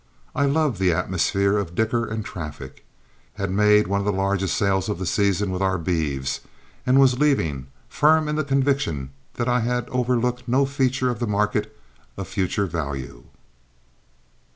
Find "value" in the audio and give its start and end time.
12.65-13.25